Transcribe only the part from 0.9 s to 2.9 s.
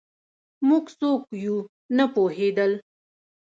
څوک یو نه پوهېدل